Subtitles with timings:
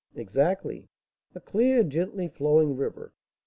[0.15, 0.89] "Exactly!
[1.35, 3.13] a clear, gently flowing river.